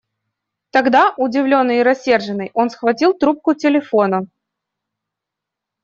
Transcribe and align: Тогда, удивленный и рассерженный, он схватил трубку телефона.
Тогда, 0.71 1.13
удивленный 1.15 1.81
и 1.81 1.83
рассерженный, 1.83 2.49
он 2.55 2.71
схватил 2.71 3.13
трубку 3.13 3.53
телефона. 3.53 4.25